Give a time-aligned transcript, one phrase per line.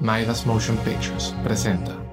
[0.00, 2.07] Midas Motion Pictures presenta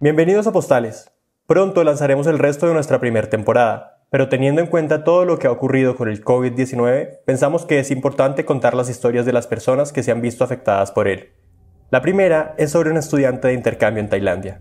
[0.00, 1.12] Bienvenidos a Postales.
[1.46, 5.46] Pronto lanzaremos el resto de nuestra primera temporada, pero teniendo en cuenta todo lo que
[5.46, 9.92] ha ocurrido con el COVID-19, pensamos que es importante contar las historias de las personas
[9.92, 11.28] que se han visto afectadas por él.
[11.90, 14.60] La primera es sobre un estudiante de intercambio en Tailandia.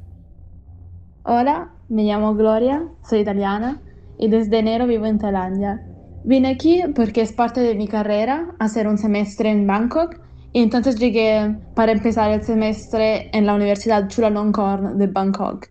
[1.24, 3.82] Hola, me llamo Gloria, soy italiana
[4.20, 5.84] y desde enero vivo en Tailandia.
[6.24, 10.23] Vine aquí porque es parte de mi carrera hacer un semestre en Bangkok
[10.54, 15.68] y entonces llegué para empezar el semestre en la Universidad Chulalongkorn de Bangkok.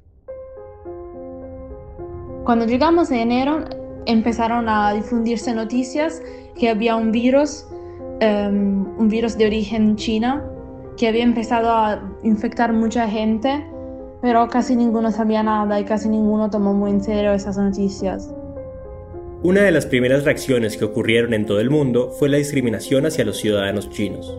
[2.45, 3.65] Cuando llegamos en enero
[4.07, 6.21] empezaron a difundirse noticias
[6.59, 7.65] que había un virus,
[8.21, 10.45] um, un virus de origen china,
[10.97, 13.65] que había empezado a infectar mucha gente,
[14.21, 18.35] pero casi ninguno sabía nada y casi ninguno tomó muy en serio esas noticias.
[19.45, 23.25] Una de las primeras reacciones que ocurrieron en todo el mundo fue la discriminación hacia
[23.25, 24.37] los ciudadanos chinos.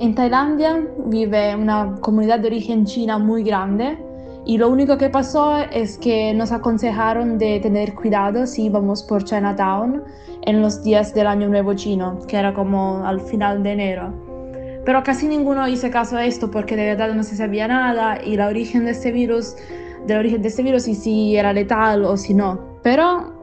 [0.00, 3.98] En Tailandia vive una comunidad de origen china muy grande
[4.46, 9.24] y lo único que pasó es que nos aconsejaron de tener cuidado si íbamos por
[9.24, 10.02] Chinatown
[10.40, 14.14] en los días del Año Nuevo chino, que era como al final de enero.
[14.86, 18.36] Pero casi ninguno hizo caso a esto porque de verdad no se sabía nada y
[18.36, 19.54] la origen de este virus,
[20.06, 22.58] del origen de este virus y si era letal o si no.
[22.82, 23.39] Pero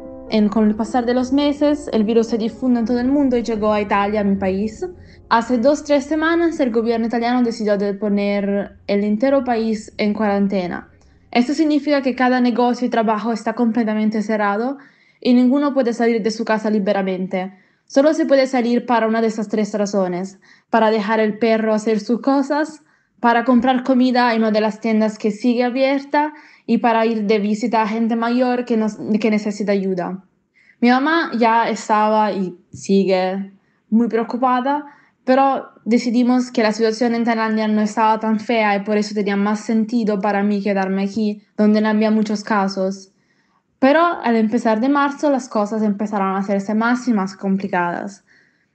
[0.49, 3.43] con el pasar de los meses el virus se difunde en todo el mundo y
[3.43, 4.85] llegó a Italia, mi país.
[5.29, 10.89] Hace dos, tres semanas el gobierno italiano decidió de poner el entero país en cuarentena.
[11.31, 14.77] Esto significa que cada negocio y trabajo está completamente cerrado
[15.21, 17.53] y ninguno puede salir de su casa libremente.
[17.85, 22.01] Solo se puede salir para una de esas tres razones, para dejar el perro hacer
[22.01, 22.83] sus cosas,
[23.21, 26.33] para comprar comida en una de las tiendas que sigue abierta
[26.67, 28.77] y para ir de visita a gente mayor que,
[29.19, 30.23] que necesita ayuda.
[30.79, 33.53] Mi mamá ya estaba y sigue
[33.89, 34.85] muy preocupada
[35.27, 39.35] pero decidimos que la situación en Tailandia no estaba tan fea y por eso tenía
[39.35, 43.11] más sentido para mí quedarme aquí, donde no había muchos casos.
[43.77, 48.23] Pero al empezar de marzo las cosas empezaron a hacerse más y más complicadas.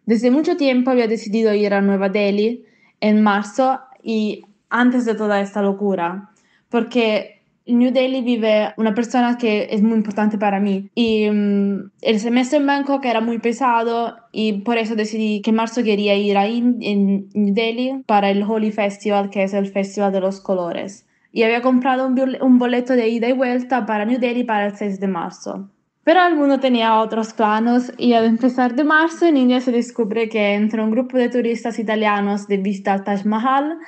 [0.04, 2.66] Desde mucho tiempo había decidido ir a Nueva Delhi
[3.00, 6.32] en marzo y antes de toda esta locura,
[6.69, 12.19] porque New Delhi vive una persona que es muy importante para mí y um, el
[12.19, 16.37] semestre en Bangkok era muy pesado y por eso decidí que en marzo quería ir
[16.37, 21.06] en New Delhi para el Holi Festival, que es el festival de los colores.
[21.33, 25.01] Y había comprado un, boleto de ida y vuelta para New Delhi para el 6
[25.01, 25.71] de marzo.
[26.05, 30.28] Pero el mundo tenía otros planos y al empezar de marzo en India se descubre
[30.28, 33.78] que entre un grupo de turistas italianos de visita al Taj Mahal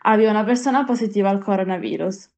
[0.00, 2.30] había una persona positiva al coronavirus.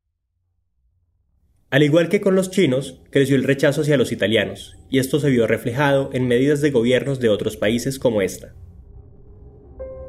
[1.68, 5.30] Al igual que con los chinos, creció el rechazo hacia los italianos, y esto se
[5.30, 8.52] vio reflejado en medidas de gobiernos de otros países como esta.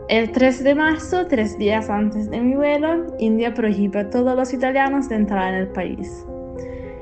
[0.08, 4.54] El 3 de marzo, tres días antes de mi vuelo, India prohíbe a todos los
[4.54, 6.24] italianos de entrar en el país.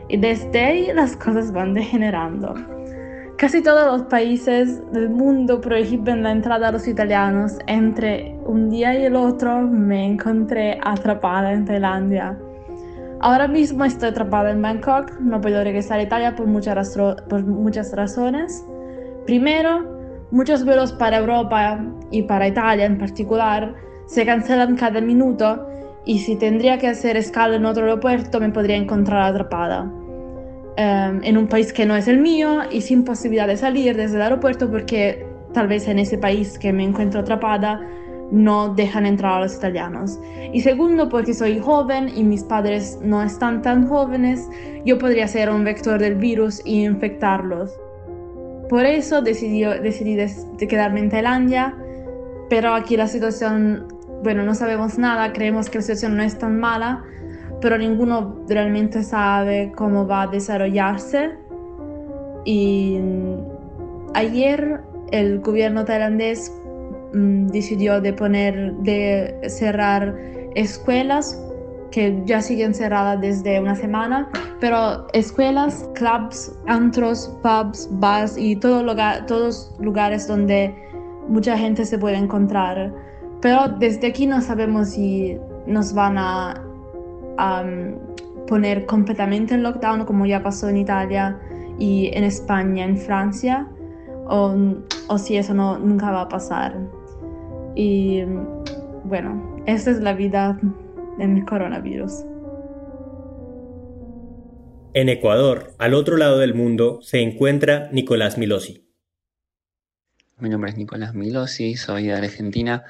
[0.08, 2.56] Y desde ahí las cosas van degenerando.
[3.38, 7.58] Casi todos los países del mundo prohíben la entrada a los italianos.
[7.68, 12.40] Entre un día y el otro me encontré atrapada en Tailandia
[13.22, 16.98] Ahora mismo estoy atrapada en Bangkok, no puedo regresar a Italia por muchas,
[17.30, 18.66] por muchas razones.
[19.26, 21.80] Primero, muchos vuelos para Europa
[22.12, 23.74] y para Italia en particular
[24.06, 25.68] se cancelan cada minuto
[26.06, 29.84] y si tendría que hacer escala en otro aeropuerto me podría encontrar atrapada.
[30.78, 34.18] Um, en un país que no es el mío y sin posibilidad de salir desde
[34.18, 37.80] el aeropuerto porque tal vez en ese país que me encuentro atrapada
[38.32, 40.20] no dejan entrar a los italianos.
[40.52, 44.50] Y segundo, porque soy joven y mis padres no están tan jóvenes,
[44.86, 47.78] yo podría ser un vector del virus y infectarlos.
[48.70, 51.76] Por eso decidí, decidí de quedarme en Tailandia,
[52.50, 53.88] pero aquí la situación,
[54.24, 57.04] bueno, no sabemos nada, creemos que la situación no es tan mala,
[57.62, 61.32] pero ninguno realmente sabe cómo va a desarrollarse.
[62.44, 63.00] Y
[64.14, 64.82] ayer
[65.12, 66.52] el gobierno tailandés
[67.16, 70.14] Mm, decidió de poner, de cerrar
[70.54, 71.42] escuelas
[71.90, 74.30] que ya siguen cerradas desde una semana,
[74.60, 80.76] pero escuelas, clubs, antros, pubs, bars y todo lugar, todos lugares donde
[81.30, 82.94] mucha gente se puede encontrar.
[83.42, 85.38] Pero desde aquí no sabemos si
[85.68, 86.62] nos van a,
[88.48, 91.40] poner completamente en lockdown como ya pasó en Italia
[91.80, 93.68] y en España, en Francia,
[94.28, 94.54] o,
[95.08, 96.76] o si eso no, nunca va a pasar.
[97.76, 98.24] Y
[99.04, 100.58] bueno, esta es la vida
[101.18, 102.24] del coronavirus.
[104.94, 108.88] En Ecuador, al otro lado del mundo, se encuentra Nicolás Milosi.
[110.40, 112.86] Mi nombre es Nicolás Milosi, soy de Argentina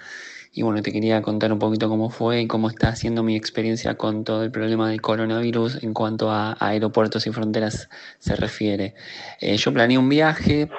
[0.56, 3.96] y bueno, te quería contar un poquito cómo fue y cómo está siendo mi experiencia
[3.96, 7.90] con todo el problema del coronavirus en cuanto a, aeropuertos y fronteras
[8.20, 8.96] se refiere.
[9.42, 10.70] Eh, yo planeé un viaje,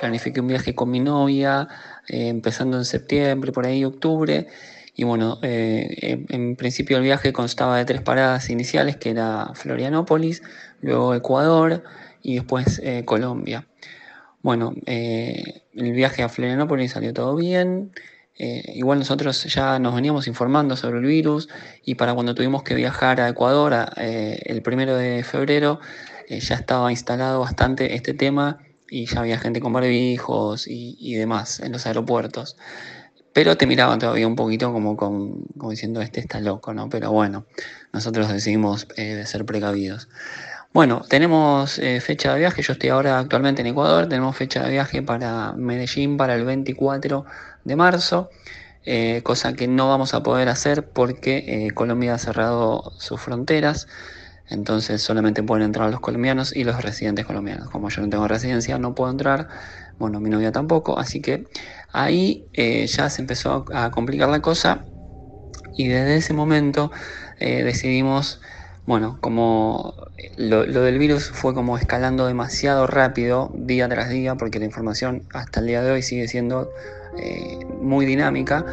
[0.00, 1.68] planifiqué un viaje con mi novia,
[2.08, 4.46] eh, empezando en septiembre, por ahí octubre,
[4.94, 10.42] y bueno, eh, en principio el viaje constaba de tres paradas iniciales, que era Florianópolis,
[10.80, 11.82] luego Ecuador
[12.22, 13.66] y después eh, Colombia.
[14.42, 17.90] Bueno, el viaje a Florianópolis salió todo bien.
[18.38, 21.48] igual nosotros ya nos veníamos informando sobre el virus
[21.84, 25.80] y para cuando tuvimos que viajar a Ecuador el primero de febrero
[26.28, 31.60] ya estaba instalado bastante este tema y ya había gente con barbijos y, y demás
[31.60, 32.56] en los aeropuertos
[33.36, 36.88] pero te miraban todavía un poquito como, como diciendo, este está loco, ¿no?
[36.88, 37.44] Pero bueno,
[37.92, 40.08] nosotros decidimos eh, ser precavidos.
[40.72, 44.70] Bueno, tenemos eh, fecha de viaje, yo estoy ahora actualmente en Ecuador, tenemos fecha de
[44.70, 47.26] viaje para Medellín para el 24
[47.64, 48.30] de marzo,
[48.86, 53.86] eh, cosa que no vamos a poder hacer porque Colombia ha cerrado sus fronteras,
[54.48, 57.70] entonces solamente pueden entrar los colombianos y los residentes colombianos.
[57.70, 59.48] Como yo no tengo residencia, no puedo entrar,
[59.98, 61.46] bueno, mi novia tampoco, así que
[61.96, 64.84] Ahí eh, ya se empezó a complicar la cosa.
[65.78, 66.92] Y desde ese momento
[67.38, 68.42] eh, decidimos,
[68.84, 69.94] bueno, como
[70.36, 75.60] lo, del virus fue como escalando demasiado rápido día tras día, porque la información hasta
[75.60, 76.70] el día de hoy sigue siendo
[77.16, 78.66] eh, muy dinámica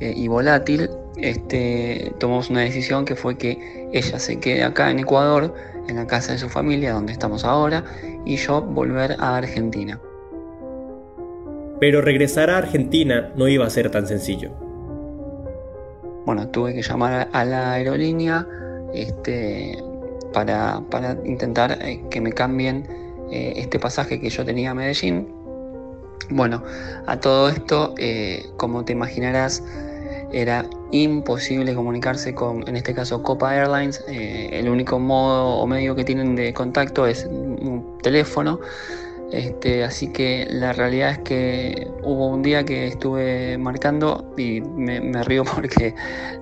[0.00, 5.54] y volátil, este, tomamos una decisión que fue que ella se quede acá en Ecuador,
[5.88, 7.84] en la casa de su familia, donde estamos ahora,
[8.24, 10.00] y yo volver a Argentina.
[11.80, 14.50] Pero regresar a Argentina no iba a ser tan sencillo.
[16.26, 18.46] Bueno, tuve que llamar a la aerolínea
[18.92, 19.78] este,
[20.32, 20.82] para,
[21.24, 22.86] intentar eh, que me cambien
[23.30, 25.28] eh, este pasaje que yo tenía a Medellín.
[26.30, 26.62] Bueno,
[27.06, 29.62] a todo esto, eh, como te imaginarás,
[30.32, 34.04] era imposible comunicarse con, en este caso, Copa Airlines.
[34.08, 38.60] el único modo o medio que tienen de contacto es un teléfono.
[39.32, 45.22] Este, así que la realidad es que hubo un día que estuve marcando y me,
[45.22, 45.94] río porque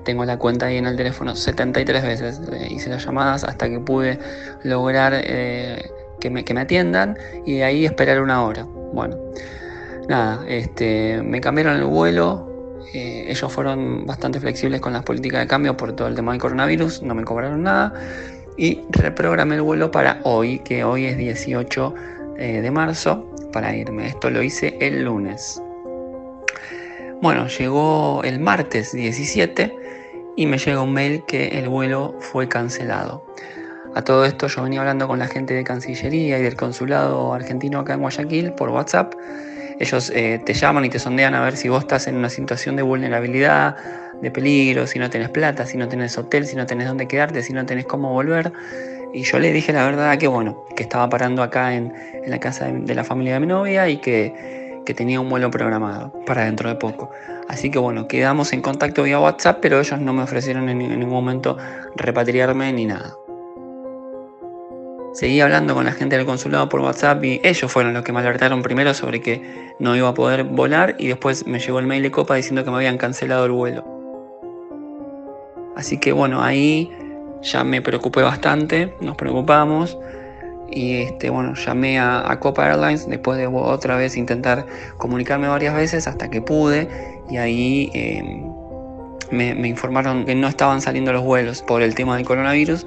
[0.04, 2.40] tengo la cuenta ahí en el teléfono 73 veces.
[2.70, 4.18] hice las llamadas hasta que pude
[4.62, 5.90] lograr eh,
[6.20, 8.64] que, me, atiendan y de ahí esperar una hora.
[8.92, 9.16] Bueno,
[10.08, 12.55] nada, este, me cambiaron el vuelo.
[12.96, 16.40] Eh, ellos fueron bastante flexibles con las políticas de cambio por todo el tema del
[16.40, 17.92] coronavirus, no me cobraron nada
[18.56, 21.94] y reprogramé el vuelo para hoy, que hoy es 18
[22.38, 24.06] eh, de marzo para irme.
[24.06, 25.60] Esto lo hice el lunes.
[27.20, 29.74] Bueno, llegó el martes 17
[30.36, 33.26] y me llega un mail que el vuelo fue cancelado.
[33.94, 37.80] A todo esto yo venía hablando con la gente de Cancillería y del Consulado argentino
[37.80, 39.12] acá en Guayaquil por WhatsApp.
[39.78, 42.76] Ellos eh, te llaman y te sondean a ver si vos estás en una situación
[42.76, 43.76] de vulnerabilidad,
[44.20, 47.42] de peligro, si no tenés plata, si no tenés hotel, si no tenés dónde quedarte,
[47.42, 48.52] si no tenés cómo volver.
[49.12, 51.92] Y yo le dije la verdad que bueno, que estaba parando acá en,
[52.26, 54.56] la casa de, la familia de mi novia y que,
[54.96, 57.10] tenía un vuelo programado para dentro de poco.
[57.48, 61.10] Así que bueno, quedamos en contacto vía WhatsApp, pero ellos no me ofrecieron en, ningún
[61.10, 61.56] momento
[61.96, 63.14] repatriarme ni nada.
[65.16, 68.18] Seguí hablando con la gente del consulado por WhatsApp y ellos fueron los que me
[68.18, 72.02] alertaron primero sobre que no iba a poder volar y después me llegó el mail
[72.02, 73.82] de Copa diciendo que me habían cancelado el vuelo.
[75.74, 76.92] Así que bueno, ahí
[77.40, 79.96] ya me preocupé bastante, nos preocupamos
[80.70, 84.66] y este, bueno, llamé a, Copa Airlines después de otra vez intentar
[84.98, 86.90] comunicarme varias veces hasta que pude
[87.30, 88.52] y ahí em,
[89.30, 92.84] me, informaron que no estaban saliendo los vuelos por el tema del coronavirus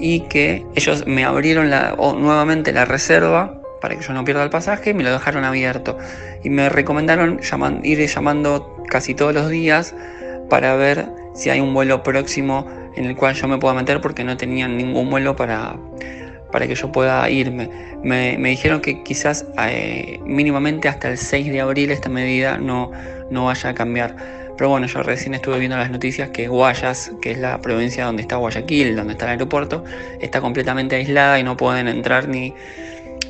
[0.00, 4.50] y que ellos me abrieron la, nuevamente la reserva para que yo no pierda el
[4.50, 5.98] pasaje y me lo dejaron abierto
[6.42, 7.40] y me recomendaron
[7.82, 9.94] ir llamando casi todos los días
[10.48, 12.66] para ver si hay un vuelo próximo
[12.96, 15.76] en el cual yo me pueda meter porque no tenían ningún vuelo para,
[16.50, 17.70] para que yo pueda irme.
[18.02, 22.90] Me, dijeron que quizás eh, mínimamente hasta el 6 de abril esta medida no,
[23.30, 24.39] no vaya a cambiar.
[24.60, 28.20] Pero bueno, yo recién estuve viendo las noticias que Guayas, que es la provincia donde
[28.20, 29.84] está Guayaquil, donde está el aeropuerto,
[30.20, 32.52] está completamente aislada y no pueden entrar ni,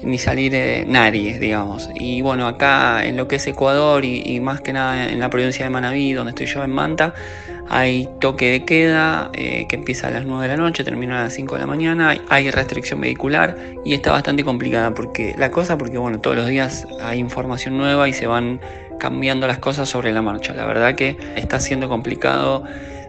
[0.02, 1.88] ni salir eh, nadie, digamos.
[1.94, 5.64] Y bueno, acá en lo que es Ecuador y, más que nada en la provincia
[5.64, 7.14] de Manabí, donde estoy yo en Manta,
[7.68, 11.25] hay toque de queda eh, que empieza a las 9 de la noche, termina a
[11.26, 15.78] las 5 de la mañana, hay restricción vehicular y está bastante complicada porque la cosa,
[15.78, 18.60] porque bueno, todos los días hay información nueva y se van
[19.00, 20.54] cambiando las cosas sobre la marcha.
[20.54, 22.62] La verdad que está siendo complicado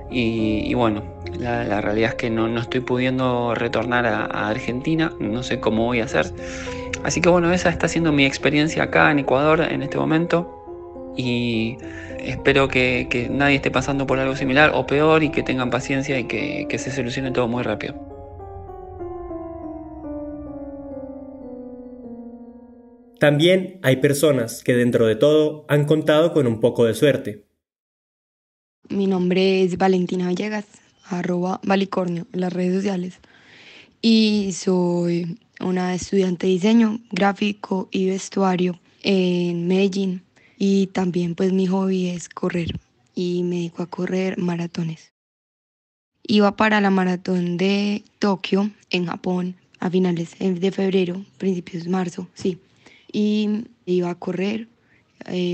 [0.09, 1.03] y, bueno,
[1.37, 6.05] la, realidad es que no, estoy pudiendo retornar a, Argentina, no sé cómo voy a
[6.05, 6.25] hacer.
[7.03, 11.77] Así que bueno, esa está siendo mi experiencia acá en Ecuador en este momento y
[12.19, 16.25] espero que, nadie esté pasando por algo similar o peor y que tengan paciencia y
[16.25, 18.10] que, que se solucione todo muy rápido.
[23.21, 27.45] También hay personas que dentro de todo han contado con un poco de suerte.
[28.89, 30.65] Mi nombre es Valentina Villegas,
[31.05, 33.19] arroba Valicornio en las redes sociales.
[34.01, 40.23] Y soy una estudiante de diseño gráfico y vestuario en Medellín.
[40.57, 42.79] Y también pues mi hobby es correr
[43.13, 45.13] y me dedico a correr maratones.
[46.23, 52.27] Iba para la maratón de Tokio en Japón a finales de febrero, principios de marzo,
[52.33, 52.57] sí
[53.11, 54.67] y iba a correr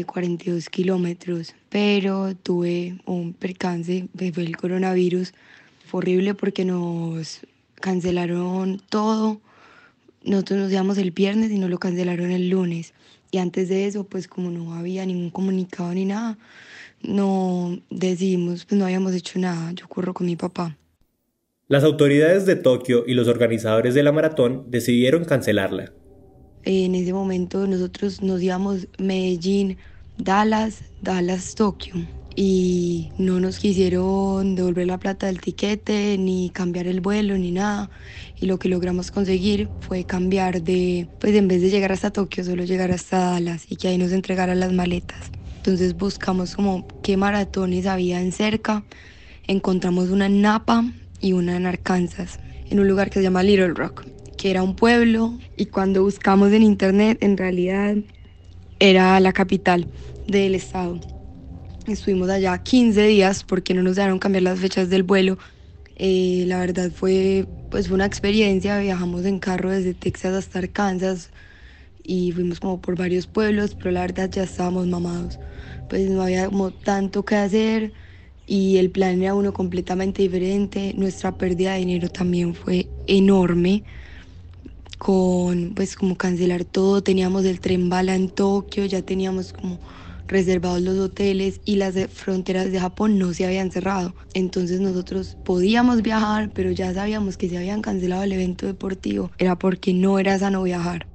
[0.06, 5.34] 42 eh, kilómetros, pero tuve un percance, fue el coronavirus.
[5.86, 7.42] Fue horrible porque nos
[7.76, 9.42] cancelaron todo.
[10.24, 12.94] Nosotros nos íbamos el viernes y nos lo cancelaron el lunes.
[13.32, 16.38] Y antes de eso, pues como no había ningún comunicado ni nada,
[17.02, 19.72] no decidimos, pues no habíamos hecho nada.
[19.74, 20.78] Yo corro con mi papá.
[21.70, 25.92] Las autoridades de Tokio y los organizadores de la maratón decidieron cancelarla,
[26.68, 29.78] en ese momento nosotros nos íbamos Medellín,
[30.18, 31.96] Dallas, Dallas, Tokio.
[32.36, 37.90] Y no nos quisieron devolver la plata del tiquete, ni cambiar el vuelo, ni nada.
[38.40, 42.44] Y lo que logramos conseguir fue cambiar de, pues en vez de llegar hasta Tokio,
[42.44, 45.32] solo llegar hasta Dallas y que ahí nos entregaran las maletas.
[45.56, 48.84] Entonces buscamos como qué maratones había en cerca.
[49.48, 50.84] Encontramos una en Napa
[51.22, 54.06] y una en Arkansas, en un lugar que se llama Little Rock
[54.38, 57.96] que era un pueblo y cuando buscamos en internet en realidad
[58.80, 59.88] era la capital
[60.28, 61.00] del estado.
[61.88, 65.38] Estuvimos allá 15 días porque no nos dejaron cambiar las fechas del vuelo.
[65.96, 71.32] Eh, la verdad fue pues fue una experiencia, viajamos en carro desde Texas hasta Arkansas
[72.04, 75.40] y fuimos como por varios pueblos, pero la verdad ya estábamos mamados.
[75.90, 77.94] Pues no había como tanto que hacer
[78.46, 80.94] y el plan era uno completamente diferente.
[80.96, 83.84] Nuestra pérdida de dinero también fue enorme
[84.98, 89.80] con pues como cancelar todo, teníamos el tren bala en Tokio, ya teníamos como
[90.28, 94.14] reservados los hoteles y las fronteras de Japón no se habían cerrado.
[94.34, 99.32] Entonces nosotros podíamos viajar, pero ya sabíamos que se habían cancelado el evento deportivo.
[99.38, 101.08] Era porque no era sano viajar.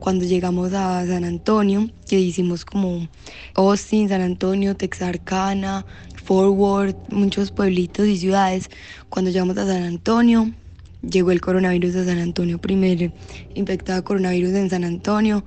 [0.00, 3.08] Cuando llegamos a San Antonio, que hicimos como
[3.54, 5.86] Austin, San Antonio, Texarkana,
[6.24, 8.68] Forward, muchos pueblitos y ciudades,
[9.08, 10.52] cuando llegamos a San Antonio,
[11.02, 13.12] llegó el coronavirus a San Antonio, primero
[13.54, 15.44] infectado coronavirus en San Antonio,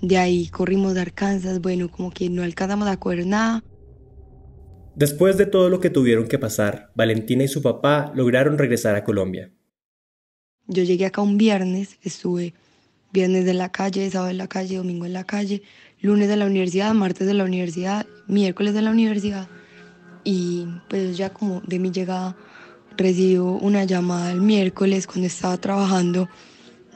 [0.00, 3.64] de ahí corrimos a Arkansas, bueno, como que no alcanzamos a coger nada.
[4.94, 9.04] Después de todo lo que tuvieron que pasar, Valentina y su papá lograron regresar a
[9.04, 9.50] Colombia.
[10.66, 12.54] Yo llegué acá un viernes, estuve
[13.12, 15.62] viernes en la calle, sábado en la calle, domingo en la calle,
[16.00, 19.48] lunes en la universidad, martes en la universidad, miércoles en la universidad.
[20.22, 22.36] Y pues ya como de mi llegada
[22.96, 26.28] recibo una llamada el miércoles cuando estaba trabajando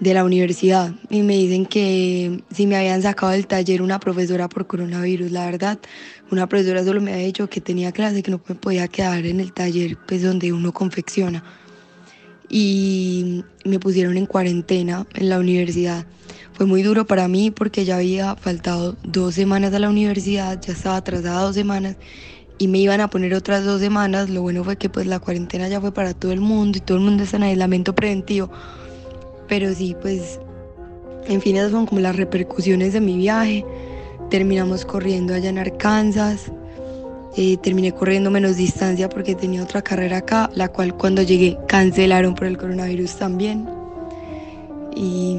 [0.01, 4.49] de la universidad y me dicen que si me habían sacado del taller una profesora
[4.49, 5.33] por coronavirus.
[5.33, 5.79] La verdad,
[6.31, 9.41] una profesora solo me había dicho que tenía clase, que no me podía quedar en
[9.41, 11.43] el taller pues donde uno confecciona.
[12.49, 16.07] Y me pusieron en cuarentena en la universidad.
[16.53, 20.73] Fue muy duro para mí porque ya había faltado dos semanas a la universidad, ya
[20.73, 21.97] estaba atrasada dos semanas
[22.59, 24.29] y me iban a poner otras dos semanas.
[24.29, 26.99] Lo bueno fue que pues la cuarentena ya fue para todo el mundo y todo
[26.99, 28.51] el mundo está en aislamiento preventivo.
[29.49, 30.41] Pero sí, pues,
[31.27, 33.65] en fin, esas son como las repercusiones de mi viaje.
[34.31, 36.53] Terminamos corriendo allá en Arkansas.
[37.37, 42.35] Eh, terminé corriendo menos distancia porque tenía otra carrera acá, la cual cuando llegué cancelaron
[42.35, 43.69] por el coronavirus también.
[44.97, 45.39] Y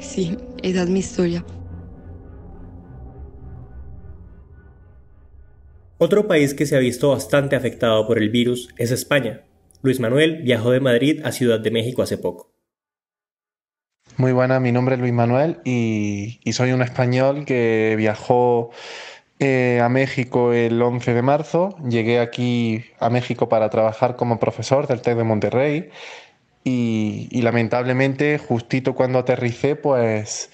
[0.00, 1.44] sí, esa es mi historia.
[6.04, 9.42] Otro país que se ha visto bastante afectado por el virus es España.
[9.82, 12.50] Luis Manuel viajó de Madrid a Ciudad de México hace poco.
[14.16, 18.70] Muy buena, mi nombre es Luis Manuel y, soy un español que viajó
[19.38, 21.76] eh, a México el 11 de marzo.
[21.88, 25.90] Llegué aquí a México para trabajar como profesor del TEC de Monterrey
[26.64, 30.50] y, lamentablemente justito cuando aterricé pues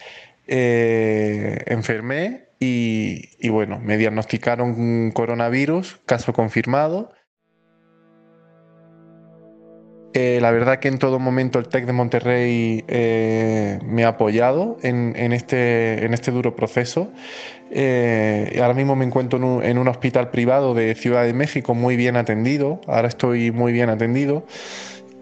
[0.46, 7.12] eh, enfermé y, bueno, me diagnosticaron coronavirus, caso confirmado
[10.14, 14.78] eh, la verdad que en todo momento el TEC de Monterrey eh, me ha apoyado
[14.82, 17.12] en, este, en este duro proceso.
[17.70, 22.16] Eh, ahora mismo me encuentro en un, hospital privado de Ciudad de México muy bien
[22.16, 22.80] atendido.
[22.86, 24.44] Ahora estoy muy bien atendido.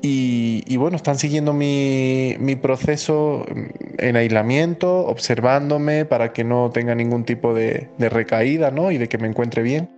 [0.02, 3.44] Y, bueno, están siguiendo mi, proceso
[3.98, 8.92] en aislamiento, observándome para que no tenga ningún tipo de, de recaída ¿no?
[8.92, 9.88] y de que me encuentre bien.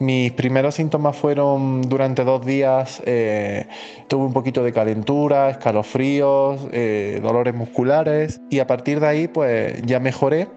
[0.00, 3.66] Mis primeros síntomas fueron durante dos días, eh,
[4.08, 9.80] tuve un poquito de calentura, escalofríos, eh, dolores musculares y a partir de ahí pues
[9.82, 10.48] ya mejoré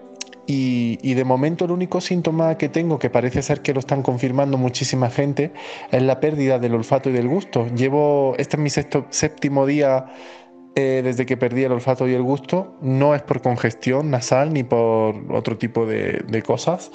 [0.50, 4.56] y, de momento el único síntoma que tengo, que parece ser que lo están confirmando
[4.56, 5.52] muchísima gente,
[5.90, 7.66] es la pérdida del olfato y del gusto.
[7.66, 8.70] Llevo, este es mi
[9.10, 10.06] séptimo día
[10.74, 12.78] eh, desde que perdí el olfato y el gusto.
[12.80, 16.90] No es por congestión nasal ni por otro tipo de, cosas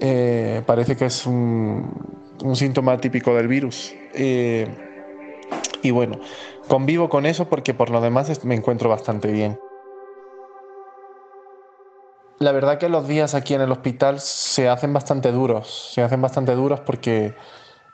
[0.00, 1.90] eh, parece que es un,
[2.52, 3.94] síntoma típico del virus.
[4.12, 4.68] Eh,
[5.82, 6.20] y bueno,
[6.68, 9.58] convivo con eso porque por lo demás me encuentro bastante bien.
[12.44, 16.20] La verdad que los días aquí en el hospital se hacen bastante duros, se hacen
[16.20, 17.34] bastante duros porque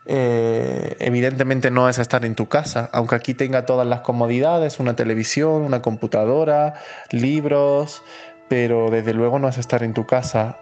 [0.06, 4.96] eh, evidentemente no es estar en tu casa, aunque aquí tenga todas las comodidades, una
[4.96, 6.74] televisión, una computadora,
[7.10, 8.02] libros,
[8.48, 10.58] pero desde luego no es estar en tu casa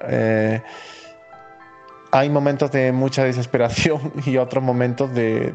[2.10, 5.54] hay momentos de mucha desesperación y otros momentos de,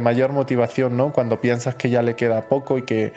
[0.00, 1.12] mayor motivación, ¿no?
[1.12, 3.12] Cuando piensas que ya le queda poco y que,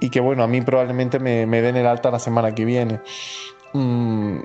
[0.00, 3.00] y que bueno, a mí probablemente me, den el alta la semana que viene.
[3.72, 4.40] Mm,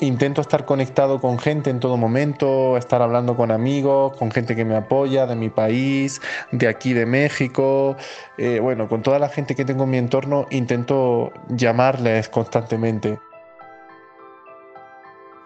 [0.00, 4.64] intento estar conectado con gente en todo momento, estar hablando con amigos, con gente que
[4.64, 6.20] me apoya de mi país,
[6.52, 7.96] de aquí de México,
[8.38, 13.18] eh, bueno, con toda la gente que tengo en mi entorno, intento llamarles constantemente.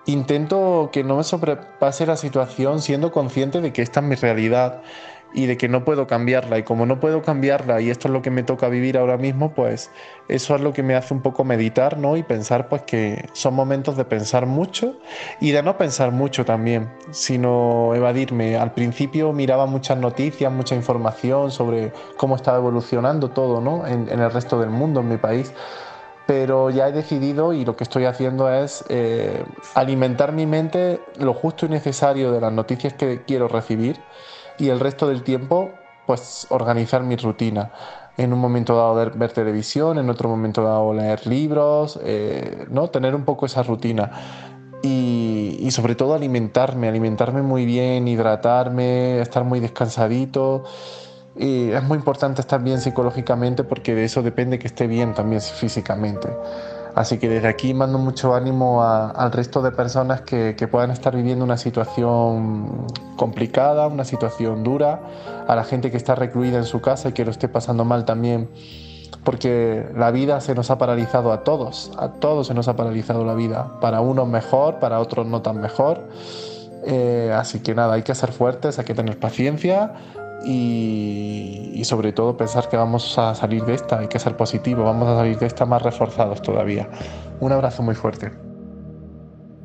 [0.06, 4.80] Intento que no me sobrepase la situación siendo consciente de que esta es mi realidad
[5.32, 6.58] y de que no puedo cambiarla.
[6.58, 9.52] Y como no puedo cambiarla y esto es lo que me toca vivir ahora mismo,
[9.52, 9.90] pues
[10.28, 12.16] eso es lo que me hace un poco meditar, ¿no?
[12.16, 14.96] Y pensar pues que son momentos de pensar mucho
[15.40, 18.56] y de no pensar mucho también, sino evadirme.
[18.56, 23.86] Al principio miraba muchas noticias, mucha información sobre cómo estaba evolucionando todo, ¿no?
[23.86, 25.52] En, el resto del mundo, en mi país
[26.26, 31.32] pero ya he decidido y lo que estoy haciendo es eh, alimentar mi mente lo
[31.32, 33.98] justo y necesario de las noticias que quiero recibir
[34.58, 35.70] y el resto del tiempo
[36.08, 37.70] pues organizar mi rutina.
[38.16, 42.88] En un momento dado ver, televisión, en otro momento dado leer libros, eh, ¿no?
[42.88, 44.10] tener un poco esa rutina.
[44.82, 50.64] Y, sobre todo alimentarme, alimentarme muy bien, hidratarme, estar muy descansadito
[51.36, 55.42] y es muy importante estar bien psicológicamente porque de eso depende que esté bien también
[55.42, 56.28] físicamente.
[56.98, 61.44] Así que desde aquí mando mucho ánimo al resto de personas que, puedan estar viviendo
[61.44, 64.98] una situación complicada, una situación dura,
[65.46, 68.04] a la gente que está recluida en su casa y que lo esté pasando mal
[68.04, 68.50] también,
[69.22, 73.24] porque la vida se nos ha paralizado a todos, a todos se nos ha paralizado
[73.24, 76.00] la vida, para unos mejor, para otros no tan mejor.
[76.84, 79.92] Eh, así que nada, hay que ser fuertes, hay que tener paciencia,
[80.44, 85.08] y, sobre todo pensar que vamos a salir de esta, hay que ser positivo, vamos
[85.08, 86.88] a salir de esta más reforzados todavía.
[87.40, 88.32] Un abrazo muy fuerte.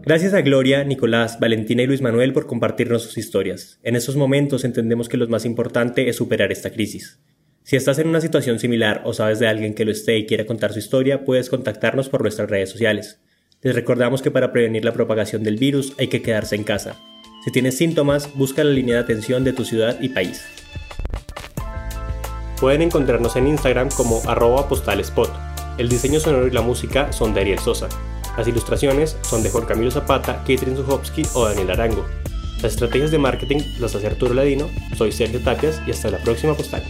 [0.05, 3.79] Gracias a Gloria, Nicolás, Valentina y Luis Manuel por compartirnos sus historias.
[3.83, 7.21] En estos momentos entendemos que lo más importante es superar esta crisis.
[7.63, 10.45] Si estás en una situación similar o sabes de alguien que lo esté y quiera
[10.45, 13.21] contar su historia, puedes contactarnos por nuestras redes sociales.
[13.61, 16.97] Les recordamos que para prevenir la propagación del virus hay que quedarse en casa.
[17.45, 20.62] Si tienes síntomas, busca la línea de atención de tu ciudad y país.
[22.63, 25.29] Pueden encontrarnos en Instagram como arroba postalespot.
[25.77, 27.89] El diseño sonoro y la música son de Ariel Sosa.
[28.37, 32.05] Las ilustraciones son de Juan Camilo Zapata, Katrin Zuchowski o Daniel Arango.
[32.61, 34.69] Las estrategias de marketing las hace Arturo Ladino.
[34.97, 36.83] Soy Sergio Tapias y hasta la próxima postal.